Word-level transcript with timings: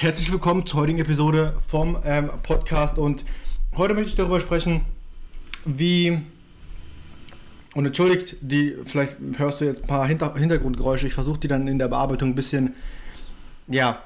Herzlich 0.00 0.30
willkommen 0.30 0.64
zur 0.64 0.82
heutigen 0.82 1.00
Episode 1.00 1.54
vom 1.66 1.98
ähm, 2.04 2.30
Podcast 2.44 3.00
und 3.00 3.24
heute 3.76 3.94
möchte 3.94 4.10
ich 4.10 4.14
darüber 4.14 4.38
sprechen, 4.38 4.82
wie 5.64 6.20
und 7.74 7.84
entschuldigt, 7.84 8.36
die 8.40 8.76
vielleicht 8.84 9.16
hörst 9.38 9.60
du 9.60 9.64
jetzt 9.64 9.82
ein 9.82 9.88
paar 9.88 10.06
Hinter 10.06 10.36
Hintergrundgeräusche. 10.36 11.08
Ich 11.08 11.14
versuche 11.14 11.40
die 11.40 11.48
dann 11.48 11.66
in 11.66 11.80
der 11.80 11.88
Bearbeitung 11.88 12.28
ein 12.28 12.34
bisschen 12.36 12.76
ja 13.66 14.00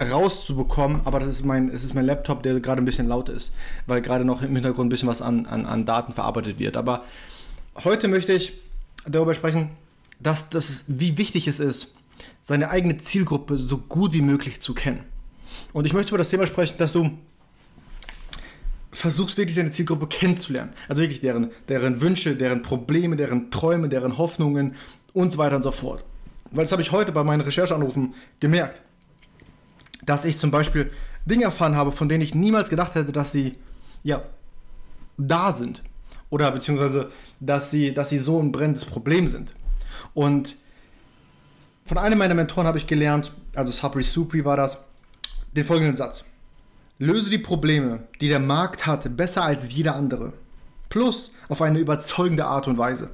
rauszubekommen, 0.00 1.00
aber 1.04 1.18
das 1.18 1.30
ist 1.30 1.44
mein, 1.44 1.70
es 1.70 1.82
ist 1.82 1.94
mein 1.94 2.06
Laptop, 2.06 2.44
der 2.44 2.60
gerade 2.60 2.80
ein 2.80 2.84
bisschen 2.84 3.08
laut 3.08 3.28
ist, 3.30 3.52
weil 3.86 4.00
gerade 4.00 4.24
noch 4.24 4.42
im 4.42 4.54
Hintergrund 4.54 4.86
ein 4.86 4.90
bisschen 4.90 5.08
was 5.08 5.22
an, 5.22 5.46
an, 5.46 5.66
an 5.66 5.86
Daten 5.86 6.12
verarbeitet 6.12 6.60
wird. 6.60 6.76
Aber 6.76 7.00
heute 7.82 8.06
möchte 8.06 8.32
ich 8.32 8.52
darüber 9.08 9.34
sprechen, 9.34 9.70
dass 10.20 10.50
das 10.50 10.84
wie 10.86 11.18
wichtig 11.18 11.48
es 11.48 11.58
ist, 11.58 11.97
seine 12.42 12.70
eigene 12.70 12.98
Zielgruppe 12.98 13.58
so 13.58 13.78
gut 13.78 14.12
wie 14.12 14.22
möglich 14.22 14.60
zu 14.60 14.74
kennen. 14.74 15.04
Und 15.72 15.86
ich 15.86 15.92
möchte 15.92 16.10
über 16.10 16.18
das 16.18 16.28
Thema 16.28 16.46
sprechen, 16.46 16.76
dass 16.78 16.92
du 16.92 17.10
versuchst 18.90 19.36
wirklich 19.36 19.56
deine 19.56 19.70
Zielgruppe 19.70 20.06
kennenzulernen. 20.06 20.72
Also 20.88 21.02
wirklich 21.02 21.20
deren, 21.20 21.50
deren 21.68 22.00
Wünsche, 22.00 22.36
deren 22.36 22.62
Probleme, 22.62 23.16
deren 23.16 23.50
Träume, 23.50 23.88
deren 23.88 24.18
Hoffnungen 24.18 24.74
und 25.12 25.32
so 25.32 25.38
weiter 25.38 25.56
und 25.56 25.62
so 25.62 25.70
fort. 25.70 26.04
Weil 26.50 26.64
das 26.64 26.72
habe 26.72 26.82
ich 26.82 26.92
heute 26.92 27.12
bei 27.12 27.22
meinen 27.22 27.42
Rechercheanrufen 27.42 28.14
gemerkt. 28.40 28.80
Dass 30.04 30.24
ich 30.24 30.38
zum 30.38 30.50
Beispiel 30.50 30.90
Dinge 31.26 31.44
erfahren 31.44 31.76
habe, 31.76 31.92
von 31.92 32.08
denen 32.08 32.22
ich 32.22 32.34
niemals 32.34 32.70
gedacht 32.70 32.94
hätte, 32.94 33.12
dass 33.12 33.32
sie 33.32 33.52
ja 34.02 34.22
da 35.18 35.52
sind. 35.52 35.82
Oder 36.30 36.50
beziehungsweise, 36.50 37.10
dass 37.40 37.70
sie, 37.70 37.92
dass 37.92 38.10
sie 38.10 38.18
so 38.18 38.40
ein 38.40 38.52
brennendes 38.52 38.84
Problem 38.84 39.28
sind. 39.28 39.54
Und 40.14 40.56
von 41.88 41.96
einem 41.96 42.18
meiner 42.18 42.34
Mentoren 42.34 42.66
habe 42.66 42.76
ich 42.76 42.86
gelernt, 42.86 43.32
also 43.56 43.72
Sabri 43.72 44.02
Supri 44.02 44.44
war 44.44 44.58
das, 44.58 44.76
den 45.52 45.64
folgenden 45.64 45.96
Satz. 45.96 46.24
Löse 46.98 47.30
die 47.30 47.38
Probleme, 47.38 48.04
die 48.20 48.28
der 48.28 48.40
Markt 48.40 48.86
hat, 48.86 49.16
besser 49.16 49.44
als 49.44 49.72
jeder 49.72 49.96
andere. 49.96 50.34
Plus 50.90 51.32
auf 51.48 51.62
eine 51.62 51.78
überzeugende 51.78 52.44
Art 52.44 52.68
und 52.68 52.76
Weise. 52.76 53.10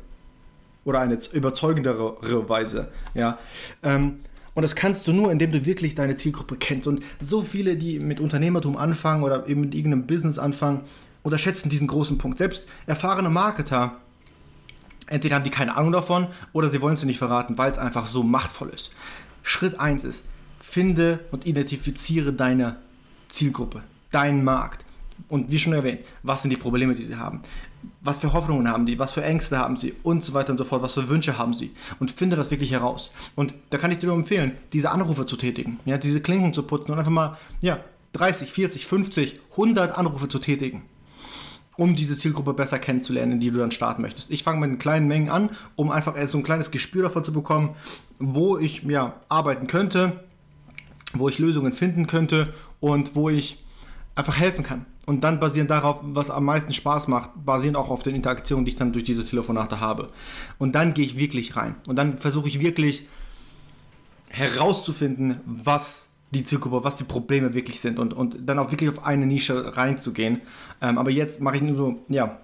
Oder 0.85 1.01
eine 1.01 1.17
überzeugendere 1.33 2.17
Weise. 2.49 2.89
Ja. 3.15 3.39
Ähm, 3.85 4.21
und 4.55 4.63
das 4.63 4.75
kannst 4.75 5.07
du 5.07 5.13
nur, 5.13 5.31
indem 5.31 5.53
du 5.53 5.65
wirklich 5.65 5.95
deine 5.95 6.17
Zielgruppe 6.17 6.57
kennst. 6.57 6.89
Und 6.89 7.01
so 7.21 7.43
viele, 7.43 7.77
die 7.77 8.01
mit 8.01 8.19
Unternehmertum 8.19 8.77
anfangen 8.77 9.23
oder 9.23 9.47
eben 9.47 9.61
mit 9.61 9.75
irgendeinem 9.75 10.07
Business 10.09 10.39
anfangen, 10.39 10.83
unterschätzen 11.23 11.69
diesen 11.69 11.87
großen 11.87 12.19
Punkt. 12.19 12.39
Selbst 12.39 12.69
erfahrene 12.87 13.31
Marketer 13.31 14.01
Entweder 15.07 15.37
haben 15.37 15.45
die 15.45 15.51
keine 15.51 15.77
Ahnung 15.77 15.93
davon 15.93 16.29
oder 16.53 16.69
sie 16.69 16.81
wollen 16.81 16.95
es 16.95 17.05
nicht 17.05 17.19
verraten, 17.19 17.59
weil 17.59 17.71
es 17.71 17.79
einfach 17.79 18.07
so 18.07 18.23
machtvoll 18.23 18.71
ist. 18.71 18.93
Schritt 19.43 19.79
1 19.79 20.05
ist, 20.05 20.25
finde 20.61 21.21
und 21.31 21.47
identifiziere 21.47 22.33
deine 22.33 22.77
Zielgruppe, 23.29 23.83
deinen 24.11 24.45
Markt. 24.45 24.85
Und 25.29 25.51
wie 25.51 25.59
schon 25.59 25.73
erwähnt, 25.73 26.01
was 26.23 26.43
sind 26.43 26.51
die 26.51 26.57
Probleme, 26.57 26.95
die 26.95 27.05
sie 27.05 27.17
haben? 27.17 27.43
Was 28.01 28.19
für 28.19 28.33
Hoffnungen 28.33 28.69
haben 28.69 28.87
die? 28.87 28.99
Was 28.99 29.13
für 29.13 29.23
Ängste 29.23 29.59
haben 29.59 29.77
sie? 29.77 29.95
Und 30.03 30.25
so 30.25 30.33
weiter 30.33 30.53
und 30.53 30.59
so 30.59 30.65
fort. 30.65 30.83
Was 30.83 30.95
für 30.95 31.09
Wünsche 31.09 31.37
haben 31.37 31.53
sie? 31.53 31.73
Und 32.01 32.11
finde 32.11 32.37
das 32.37 32.51
wirklich 32.51 32.73
heraus. 32.73 33.13
Und 33.35 33.55
da 33.71 33.79
kann 33.79 33.93
ich 33.93 33.99
dir 33.99 34.07
nur 34.07 34.17
empfehlen, 34.17 34.53
diese 34.73 34.91
Anrufe 34.91 35.27
zu 35.27 35.37
tätigen, 35.37 35.79
ja, 35.85 35.99
diese 35.99 36.21
Klinken 36.21 36.55
zu 36.55 36.63
putzen 36.63 36.93
und 36.93 36.99
einfach 36.99 37.13
mal, 37.13 37.37
ja, 37.61 37.81
30, 38.15 38.51
40, 38.51 38.87
50, 38.87 39.41
100 39.53 39.99
Anrufe 39.99 40.29
zu 40.29 40.39
tätigen 40.39 40.83
um 41.77 41.95
diese 41.95 42.17
Zielgruppe 42.17 42.55
besser 42.55 42.79
kennenzulernen, 42.79 43.41
die 43.41 43.51
du 43.51 43.59
dann 43.59 43.73
starten 43.73 44.03
möchtest. 44.03 44.31
Ich 44.31 44.43
fange 44.43 44.67
mit 44.67 44.79
kleinen 44.79 45.09
Mengen 45.09 45.29
an, 45.29 45.51
um 45.77 45.91
einfach 45.91 46.17
erst 46.17 46.33
so 46.33 46.39
ein 46.39 46.45
kleines 46.45 46.71
Gespür 46.71 47.03
davon 47.03 47.25
zu 47.25 47.33
bekommen, 47.33 47.75
wo 48.19 48.59
ich 48.59 48.83
ja, 48.85 49.21
arbeiten 49.29 49.67
könnte, 49.67 50.25
wo 51.15 51.29
ich 51.29 51.39
Lösungen 51.39 51.73
finden 51.73 52.07
könnte 52.07 52.53
und 52.81 53.15
wo 53.15 53.29
ich 53.29 53.65
einfach 54.15 54.39
helfen 54.39 54.65
kann. 54.65 54.87
Und 55.07 55.23
dann 55.23 55.39
basierend 55.39 55.71
darauf, 55.71 56.01
was 56.03 56.31
am 56.31 56.45
meisten 56.45 56.73
Spaß 56.73 57.09
macht, 57.09 57.31
basierend 57.37 57.77
auch 57.77 57.91
auf 57.91 58.03
den 58.03 58.15
Interaktionen, 58.15 58.65
die 58.65 58.71
ich 58.71 58.77
dann 58.77 58.93
durch 58.93 59.05
diese 59.05 59.25
Telefonate 59.25 59.81
habe. 59.81 60.09
Und 60.59 60.75
dann 60.75 60.95
gehe 60.95 61.05
ich 61.05 61.19
wirklich 61.19 61.57
rein. 61.57 61.75
Und 61.87 61.97
dann 61.97 62.19
versuche 62.19 62.49
ich 62.49 62.61
wirklich 62.61 63.07
herauszufinden, 64.31 65.41
was 65.45 66.09
die 66.35 66.45
Zielgruppe, 66.45 66.85
was 66.85 66.97
die 66.97 67.05
Probleme 67.05 67.55
wirklich 67.55 67.81
sind 67.81 67.99
und, 67.99 68.13
und 68.13 68.37
dann 68.41 68.59
auch 68.59 68.71
wirklich 68.71 68.91
auf 68.91 69.05
eine 69.05 69.27
Nische 69.27 69.77
reinzugehen. 69.77 70.41
Ähm, 70.81 70.99
aber 70.99 71.11
jetzt 71.11 71.41
mache 71.41 71.57
ich 71.57 71.63
nur 71.63 71.77
so, 71.77 72.05
ja, 72.09 72.39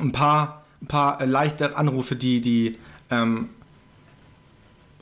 ein 0.00 0.12
paar, 0.12 0.64
ein 0.80 0.86
paar 0.86 1.24
leichte 1.26 1.76
Anrufe, 1.76 2.16
die, 2.16 2.40
die, 2.40 2.78
ähm, 3.10 3.50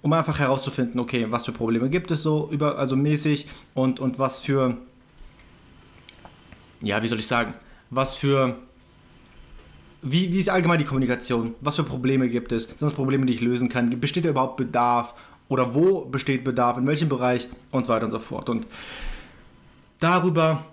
um 0.02 0.12
einfach 0.12 0.38
herauszufinden, 0.38 1.00
okay, 1.00 1.26
was 1.30 1.46
für 1.46 1.52
Probleme 1.52 1.90
gibt 1.90 2.10
es 2.10 2.22
so 2.22 2.48
über, 2.50 2.78
also 2.78 2.96
mäßig 2.96 3.46
und, 3.74 4.00
und 4.00 4.18
was 4.18 4.40
für, 4.40 4.76
ja, 6.80 7.02
wie 7.02 7.08
soll 7.08 7.18
ich 7.18 7.26
sagen, 7.26 7.54
was 7.90 8.16
für, 8.16 8.56
wie, 10.02 10.32
wie 10.32 10.38
ist 10.38 10.48
allgemein 10.48 10.78
die 10.78 10.84
Kommunikation? 10.84 11.54
Was 11.60 11.76
für 11.76 11.84
Probleme 11.84 12.28
gibt 12.28 12.52
es? 12.52 12.64
Sind 12.64 12.82
das 12.82 12.92
Probleme, 12.92 13.26
die 13.26 13.32
ich 13.32 13.40
lösen 13.40 13.68
kann? 13.68 13.98
Besteht 13.98 14.24
da 14.24 14.28
überhaupt 14.28 14.56
Bedarf? 14.56 15.14
Oder 15.48 15.74
wo 15.74 16.04
besteht 16.04 16.44
Bedarf, 16.44 16.78
in 16.78 16.86
welchem 16.86 17.08
Bereich 17.08 17.48
und 17.70 17.86
so 17.86 17.92
weiter 17.92 18.04
und 18.04 18.10
so 18.10 18.18
fort. 18.18 18.48
Und 18.48 18.66
darüber, 19.98 20.64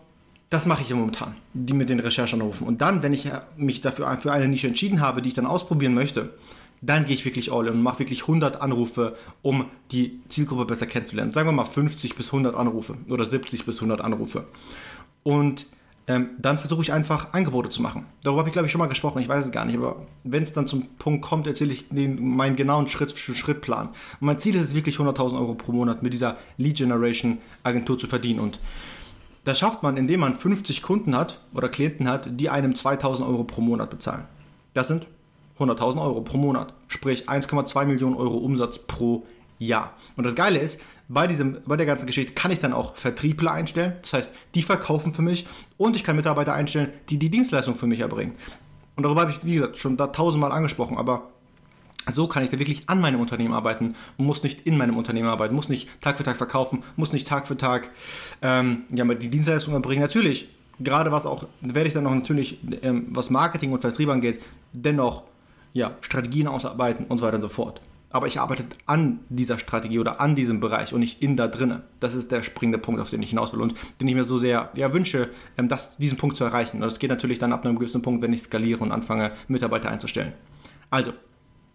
das 0.49 0.65
mache 0.65 0.81
ich 0.81 0.89
ja 0.89 0.95
momentan, 0.95 1.35
die 1.53 1.73
mit 1.73 1.89
den 1.89 1.99
Recherchen 1.99 2.41
rufen. 2.41 2.67
Und 2.67 2.81
dann, 2.81 3.03
wenn 3.03 3.13
ich 3.13 3.29
mich 3.57 3.81
dafür 3.81 4.15
für 4.17 4.31
eine 4.31 4.47
Nische 4.47 4.67
entschieden 4.67 5.01
habe, 5.01 5.21
die 5.21 5.29
ich 5.29 5.35
dann 5.35 5.45
ausprobieren 5.45 5.93
möchte, 5.93 6.33
dann 6.81 7.05
gehe 7.05 7.15
ich 7.15 7.23
wirklich 7.23 7.51
all 7.51 7.67
in 7.67 7.75
und 7.75 7.81
mache 7.81 7.99
wirklich 7.99 8.23
100 8.23 8.61
Anrufe, 8.61 9.15
um 9.41 9.65
die 9.91 10.19
Zielgruppe 10.27 10.65
besser 10.65 10.85
kennenzulernen. 10.85 11.31
Sagen 11.31 11.47
wir 11.47 11.53
mal 11.53 11.63
50 11.63 12.15
bis 12.15 12.27
100 12.27 12.55
Anrufe 12.55 12.97
oder 13.09 13.23
70 13.23 13.65
bis 13.65 13.77
100 13.77 14.01
Anrufe. 14.01 14.45
Und 15.23 15.65
ähm, 16.07 16.31
dann 16.37 16.57
versuche 16.57 16.81
ich 16.81 16.91
einfach 16.91 17.33
Angebote 17.33 17.69
zu 17.69 17.81
machen. 17.81 18.05
Darüber 18.23 18.39
habe 18.39 18.49
ich, 18.49 18.53
glaube 18.53 18.65
ich, 18.65 18.71
schon 18.71 18.79
mal 18.79 18.87
gesprochen, 18.87 19.21
ich 19.21 19.29
weiß 19.29 19.45
es 19.45 19.51
gar 19.51 19.65
nicht, 19.65 19.77
aber 19.77 20.05
wenn 20.23 20.43
es 20.43 20.51
dann 20.51 20.67
zum 20.67 20.87
Punkt 20.99 21.21
kommt, 21.21 21.47
erzähle 21.47 21.71
ich 21.71 21.87
den, 21.89 22.35
meinen 22.35 22.55
genauen 22.55 22.87
Schritt-für-Schritt-Plan. 22.87 23.87
Und 23.87 23.95
mein 24.21 24.39
Ziel 24.39 24.55
ist 24.55 24.63
es 24.63 24.75
wirklich, 24.75 24.97
100.000 24.97 25.37
Euro 25.39 25.53
pro 25.53 25.71
Monat 25.71 26.03
mit 26.03 26.13
dieser 26.13 26.37
Lead-Generation-Agentur 26.57 27.97
zu 27.97 28.07
verdienen. 28.07 28.41
Und 28.41 28.59
das 29.45 29.59
schafft 29.59 29.83
man, 29.83 29.95
indem 29.97 30.19
man 30.21 30.35
50 30.35 30.81
Kunden 30.81 31.15
hat 31.15 31.39
oder 31.53 31.69
Klienten 31.69 32.07
hat, 32.07 32.27
die 32.39 32.49
einem 32.49 32.73
2.000 32.73 33.25
Euro 33.25 33.43
pro 33.43 33.61
Monat 33.61 33.89
bezahlen. 33.89 34.25
Das 34.73 34.89
sind 34.89 35.07
100.000 35.59 36.01
Euro 36.01 36.21
pro 36.21 36.37
Monat, 36.37 36.73
sprich 36.87 37.29
1,2 37.29 37.85
Millionen 37.85 38.15
Euro 38.15 38.37
Umsatz 38.37 38.79
pro 38.79 39.25
Jahr. 39.59 39.93
Und 40.17 40.25
das 40.25 40.35
Geile 40.35 40.59
ist, 40.59 40.81
bei, 41.07 41.27
diesem, 41.27 41.57
bei 41.65 41.77
der 41.77 41.85
ganzen 41.85 42.07
Geschichte 42.07 42.33
kann 42.33 42.51
ich 42.51 42.59
dann 42.59 42.73
auch 42.73 42.95
Vertriebler 42.95 43.51
einstellen. 43.51 43.93
Das 44.01 44.13
heißt, 44.13 44.33
die 44.55 44.61
verkaufen 44.61 45.13
für 45.13 45.21
mich 45.21 45.45
und 45.77 45.95
ich 45.95 46.03
kann 46.03 46.15
Mitarbeiter 46.15 46.53
einstellen, 46.53 46.89
die 47.09 47.17
die 47.17 47.29
Dienstleistung 47.29 47.75
für 47.75 47.87
mich 47.87 47.99
erbringen. 47.99 48.35
Und 48.95 49.03
darüber 49.03 49.21
habe 49.21 49.31
ich, 49.31 49.43
wie 49.45 49.55
gesagt, 49.55 49.77
schon 49.77 49.97
da 49.97 50.07
tausendmal 50.07 50.51
angesprochen, 50.51 50.97
aber 50.97 51.29
so 52.11 52.27
kann 52.27 52.43
ich 52.43 52.49
da 52.49 52.59
wirklich 52.59 52.89
an 52.89 52.99
meinem 52.99 53.21
Unternehmen 53.21 53.53
arbeiten 53.53 53.95
und 54.17 54.25
muss 54.25 54.43
nicht 54.43 54.61
in 54.67 54.77
meinem 54.77 54.97
Unternehmen 54.97 55.29
arbeiten, 55.29 55.55
muss 55.55 55.69
nicht 55.69 55.89
Tag 56.01 56.17
für 56.17 56.23
Tag 56.23 56.37
verkaufen, 56.37 56.83
muss 56.95 57.13
nicht 57.13 57.27
Tag 57.27 57.47
für 57.47 57.57
Tag 57.57 57.89
ähm, 58.41 58.83
ja, 58.89 59.05
die 59.05 59.29
Dienstleistung 59.29 59.73
erbringen. 59.73 60.01
Natürlich, 60.01 60.49
gerade 60.79 61.11
was 61.11 61.25
auch, 61.25 61.45
werde 61.61 61.87
ich 61.87 61.93
dann 61.93 62.03
noch 62.03 62.13
natürlich, 62.13 62.59
ähm, 62.81 63.07
was 63.11 63.29
Marketing 63.29 63.71
und 63.71 63.81
Vertrieb 63.81 64.09
angeht, 64.09 64.41
dennoch 64.73 65.23
ja, 65.71 65.95
Strategien 66.01 66.47
ausarbeiten 66.47 67.05
und 67.07 67.19
so 67.19 67.25
weiter 67.25 67.35
und 67.35 67.41
so 67.41 67.49
fort 67.49 67.81
aber 68.13 68.27
ich 68.27 68.39
arbeite 68.39 68.63
an 68.85 69.19
dieser 69.27 69.59
Strategie 69.59 69.99
oder 69.99 70.21
an 70.21 70.35
diesem 70.35 70.59
Bereich 70.59 70.93
und 70.93 70.99
nicht 70.99 71.21
in 71.21 71.35
da 71.35 71.47
drinnen. 71.47 71.81
Das 71.99 72.13
ist 72.13 72.31
der 72.31 72.43
springende 72.43 72.77
Punkt, 72.77 73.01
auf 73.01 73.09
den 73.09 73.21
ich 73.23 73.31
hinaus 73.31 73.53
will 73.53 73.61
und 73.61 73.73
den 73.99 74.07
ich 74.07 74.15
mir 74.15 74.23
so 74.23 74.37
sehr 74.37 74.71
ja, 74.75 74.93
wünsche, 74.93 75.29
ähm, 75.57 75.67
das, 75.67 75.97
diesen 75.97 76.17
Punkt 76.17 76.37
zu 76.37 76.43
erreichen. 76.43 76.77
Und 76.77 76.83
das 76.83 76.99
geht 76.99 77.09
natürlich 77.09 77.39
dann 77.39 77.51
ab 77.51 77.65
einem 77.65 77.75
gewissen 77.75 78.03
Punkt, 78.03 78.21
wenn 78.21 78.31
ich 78.31 78.43
skaliere 78.43 78.81
und 78.81 78.91
anfange, 78.91 79.31
Mitarbeiter 79.47 79.89
einzustellen. 79.89 80.31
Also, 80.91 81.11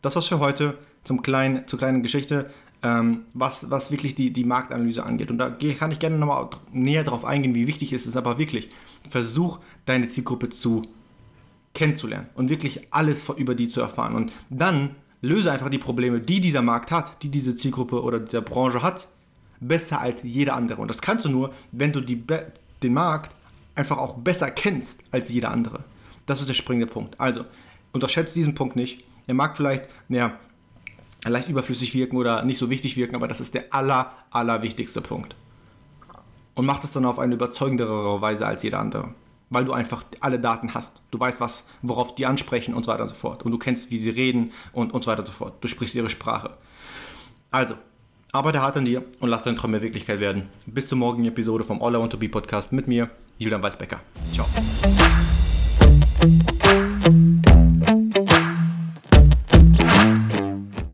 das 0.01 0.15
war's 0.15 0.29
für 0.29 0.39
heute 0.39 0.79
zum 1.03 1.23
kleinen, 1.23 1.67
zur 1.67 1.81
kleinen 1.81 2.03
Geschichte. 2.05 2.49
ähm, 2.83 3.25
was, 3.35 3.71
was 3.71 3.91
wirklich 3.91 4.15
die, 4.15 4.33
die 4.33 4.45
Marktanalyse 4.45 5.03
angeht. 5.03 5.31
Und 5.31 5.39
da 5.39 5.51
kann 5.51 5.91
ich 5.91 5.99
gerne 5.99 6.17
nochmal 6.17 6.49
näher 6.73 7.05
darauf 7.05 7.25
eingehen, 7.25 7.55
wie 7.55 7.67
wichtig 7.67 7.93
es 7.93 8.07
ist, 8.07 8.17
aber 8.17 8.39
wirklich, 8.39 8.71
versuch 9.11 9.59
deine 9.85 10.09
Zielgruppe 10.09 10.51
zu 10.51 10.83
kennenzulernen 11.75 12.29
und 12.35 12.49
wirklich 12.49 12.87
alles 12.93 13.29
über 13.37 13.55
die 13.55 13.69
zu 13.69 13.81
erfahren. 13.81 14.15
Und 14.15 14.33
dann 14.49 14.95
löse 15.21 15.51
einfach 15.51 15.69
die 15.69 15.79
Probleme, 15.79 16.21
die 16.21 16.41
dieser 16.41 16.63
Markt 16.63 16.91
hat, 16.91 17.23
die 17.23 17.29
diese 17.29 17.55
Zielgruppe 17.55 18.03
oder 18.03 18.21
diese 18.21 18.43
Branche 18.43 18.83
hat, 18.83 19.09
besser 19.61 20.01
als 20.01 20.23
jeder 20.23 20.55
andere. 20.55 20.81
Und 20.81 20.89
das 20.89 21.01
kannst 21.01 21.25
du 21.25 21.29
nur, 21.29 21.53
wenn 21.73 21.93
du 21.93 22.01
die, 22.01 22.23
den 22.83 22.95
Markt 22.95 23.35
einfach 23.75 23.99
auch 23.99 24.15
besser 24.19 24.51
kennst 24.51 25.01
als 25.11 25.29
jeder 25.29 25.51
andere. 25.51 25.85
Das 26.27 26.41
ist 26.41 26.49
der 26.49 26.55
springende 26.55 26.87
Punkt. 26.87 27.19
Also, 27.21 27.45
unterschätze 27.93 28.35
diesen 28.35 28.55
Punkt 28.55 28.77
nicht. 28.77 29.05
Er 29.27 29.35
mag 29.35 29.57
vielleicht 29.57 29.89
ja, 30.09 30.39
leicht 31.25 31.49
überflüssig 31.49 31.95
wirken 31.95 32.17
oder 32.17 32.45
nicht 32.45 32.59
so 32.59 32.71
wichtig 32.71 32.97
wirken, 32.97 33.17
aber 33.17 33.29
das 33.29 33.41
ist 33.41 33.55
der 33.55 33.73
aller, 33.75 34.13
aller 34.31 34.63
wichtigste 34.63 35.01
Punkt. 35.01 35.35
Und 36.55 36.67
mach 36.67 36.81
das 36.81 36.93
dann 36.93 37.05
auf 37.05 37.19
eine 37.19 37.35
überzeugendere 37.35 38.21
Weise 38.21 38.47
als 38.47 38.63
jeder 38.63 38.81
andere. 38.81 39.15
Weil 39.51 39.65
du 39.65 39.73
einfach 39.73 40.05
alle 40.21 40.39
Daten 40.39 40.75
hast. 40.75 41.01
Du 41.11 41.19
weißt, 41.19 41.41
was, 41.41 41.65
worauf 41.83 42.15
die 42.15 42.27
ansprechen 42.27 42.75
und 42.75 42.85
so 42.85 42.93
weiter 42.93 43.03
und 43.03 43.09
so 43.09 43.15
fort. 43.15 43.45
Und 43.45 43.53
du 43.53 43.59
kennst, 43.59 43.91
wie 43.91 43.99
sie 43.99 44.11
reden 44.11 44.53
und, 44.73 44.93
und 44.93 45.05
so 45.05 45.11
weiter 45.11 45.21
und 45.21 45.27
so 45.27 45.33
fort. 45.33 45.55
Du 45.63 45.69
sprichst 45.69 45.95
ihre 45.95 46.11
Sprache. 46.11 46.53
Also, 47.51 47.75
arbeite 48.33 48.61
hart 48.61 48.77
an 48.77 48.85
dir 48.85 49.05
und 49.21 49.29
lass 49.31 49.45
deine 49.45 49.57
Träume 49.57 49.81
Wirklichkeit 49.81 50.21
werden. 50.21 50.49
Bis 50.67 50.89
zur 50.89 50.99
morgigen 50.99 51.27
Episode 51.27 51.65
vom 51.65 51.83
All 51.83 51.95
I 51.95 51.99
Want 51.99 52.13
to 52.13 52.19
Be 52.19 52.29
Podcast 52.29 52.73
mit 52.73 52.89
mir, 52.89 53.11
Julian 53.39 53.63
Weisbecker. 53.63 54.01
Ciao. 54.33 54.47